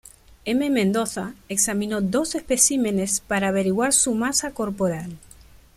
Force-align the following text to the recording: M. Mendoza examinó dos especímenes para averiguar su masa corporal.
M. 0.45 0.67
Mendoza 0.73 1.35
examinó 1.47 2.01
dos 2.01 2.33
especímenes 2.33 3.19
para 3.19 3.49
averiguar 3.49 3.93
su 3.93 4.15
masa 4.15 4.49
corporal. 4.49 5.11